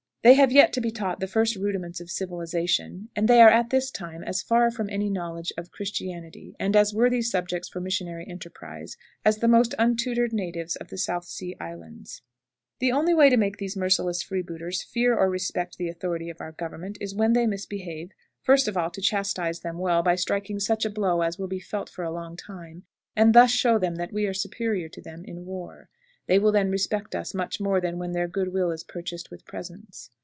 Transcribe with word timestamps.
They 0.23 0.35
have 0.35 0.51
yet 0.51 0.71
to 0.73 0.81
be 0.81 0.91
taught 0.91 1.19
the 1.19 1.25
first 1.25 1.55
rudiments 1.55 1.99
of 1.99 2.11
civilization, 2.11 3.09
and 3.15 3.27
they 3.27 3.41
are 3.41 3.49
at 3.49 3.71
this 3.71 3.89
time 3.89 4.23
as 4.23 4.43
far 4.43 4.69
from 4.69 4.87
any 4.87 5.09
knowledge 5.09 5.51
of 5.57 5.71
Christianity, 5.71 6.55
and 6.59 6.75
as 6.75 6.93
worthy 6.93 7.23
subjects 7.23 7.67
for 7.67 7.81
missionary 7.81 8.27
enterprise, 8.29 8.97
as 9.25 9.37
the 9.39 9.47
most 9.47 9.73
untutored 9.79 10.31
natives 10.31 10.75
of 10.75 10.89
the 10.89 10.97
South 10.99 11.25
Sea 11.25 11.55
Islands. 11.59 12.21
[Illustration: 12.21 12.37
KEEP 12.37 12.51
AWAY!] 12.51 12.77
The 12.91 12.97
only 12.99 13.13
way 13.15 13.29
to 13.31 13.37
make 13.37 13.57
these 13.57 13.75
merciless 13.75 14.21
freebooters 14.21 14.83
fear 14.83 15.17
or 15.17 15.27
respect 15.27 15.79
the 15.79 15.89
authority 15.89 16.29
of 16.29 16.39
our 16.39 16.51
government 16.51 16.99
is, 17.01 17.15
when 17.15 17.33
they 17.33 17.47
misbehave, 17.47 18.11
first 18.43 18.67
of 18.67 18.77
all 18.77 18.91
to 18.91 19.01
chastise 19.01 19.61
them 19.61 19.79
well 19.79 20.03
by 20.03 20.13
striking 20.13 20.59
such 20.59 20.85
a 20.85 20.91
blow 20.91 21.23
as 21.23 21.39
will 21.39 21.47
be 21.47 21.59
felt 21.59 21.89
for 21.89 22.03
a 22.03 22.13
long 22.13 22.37
time, 22.37 22.83
and 23.15 23.33
thus 23.33 23.49
show 23.49 23.79
them 23.79 23.95
that 23.95 24.13
we 24.13 24.27
are 24.27 24.35
superior 24.35 24.87
to 24.87 25.01
them 25.01 25.25
in 25.25 25.45
war. 25.47 25.89
They 26.27 26.37
will 26.39 26.51
then 26.53 26.71
respect 26.71 27.13
us 27.13 27.33
much 27.33 27.59
more 27.59 27.81
than 27.81 27.97
when 27.97 28.13
their 28.13 28.27
good 28.27 28.53
will 28.53 28.71
is 28.71 28.85
purchased 28.85 29.31
with 29.31 29.43
presents. 29.43 30.11